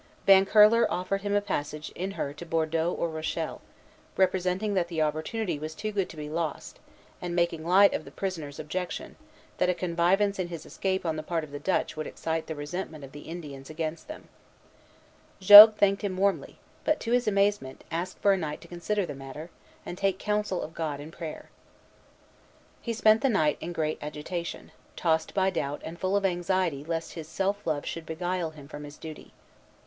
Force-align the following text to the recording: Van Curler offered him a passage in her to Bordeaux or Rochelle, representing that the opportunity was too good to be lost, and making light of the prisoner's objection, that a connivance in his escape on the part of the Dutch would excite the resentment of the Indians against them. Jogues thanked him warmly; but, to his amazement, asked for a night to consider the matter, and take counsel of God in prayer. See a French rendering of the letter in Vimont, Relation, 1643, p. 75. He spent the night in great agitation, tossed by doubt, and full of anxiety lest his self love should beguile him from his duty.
Van 0.25 0.47
Curler 0.47 0.91
offered 0.91 1.21
him 1.21 1.35
a 1.35 1.41
passage 1.41 1.91
in 1.93 2.09
her 2.17 2.33
to 2.33 2.43
Bordeaux 2.43 2.91
or 2.91 3.07
Rochelle, 3.07 3.61
representing 4.17 4.73
that 4.73 4.87
the 4.87 4.99
opportunity 4.99 5.59
was 5.59 5.75
too 5.75 5.91
good 5.91 6.09
to 6.09 6.17
be 6.17 6.27
lost, 6.27 6.79
and 7.21 7.35
making 7.35 7.63
light 7.63 7.93
of 7.93 8.03
the 8.03 8.09
prisoner's 8.09 8.57
objection, 8.57 9.15
that 9.59 9.69
a 9.69 9.75
connivance 9.75 10.39
in 10.39 10.47
his 10.47 10.65
escape 10.65 11.05
on 11.05 11.17
the 11.17 11.21
part 11.21 11.43
of 11.43 11.51
the 11.51 11.59
Dutch 11.59 11.95
would 11.95 12.07
excite 12.07 12.47
the 12.47 12.55
resentment 12.55 13.03
of 13.03 13.11
the 13.11 13.29
Indians 13.29 13.69
against 13.69 14.07
them. 14.07 14.27
Jogues 15.39 15.77
thanked 15.77 16.01
him 16.01 16.17
warmly; 16.17 16.57
but, 16.83 16.99
to 17.01 17.11
his 17.11 17.27
amazement, 17.27 17.83
asked 17.91 18.17
for 18.17 18.33
a 18.33 18.37
night 18.37 18.59
to 18.61 18.67
consider 18.67 19.05
the 19.05 19.13
matter, 19.13 19.51
and 19.85 19.99
take 19.99 20.17
counsel 20.17 20.63
of 20.63 20.73
God 20.73 20.99
in 20.99 21.11
prayer. 21.11 21.51
See 22.83 22.89
a 22.91 22.95
French 22.95 23.05
rendering 23.05 23.17
of 23.17 23.21
the 23.21 23.21
letter 23.21 23.21
in 23.21 23.21
Vimont, 23.21 23.21
Relation, 23.21 23.21
1643, 23.21 23.21
p. 23.21 23.21
75. 23.21 23.21
He 23.21 23.21
spent 23.21 23.21
the 23.21 23.29
night 23.29 23.57
in 23.61 23.73
great 23.73 23.97
agitation, 24.01 24.71
tossed 24.95 25.33
by 25.35 25.49
doubt, 25.51 25.81
and 25.85 25.99
full 25.99 26.15
of 26.17 26.25
anxiety 26.25 26.83
lest 26.83 27.13
his 27.13 27.27
self 27.27 27.67
love 27.67 27.85
should 27.85 28.07
beguile 28.07 28.49
him 28.49 28.67
from 28.67 28.83
his 28.83 28.97
duty. 28.97 29.33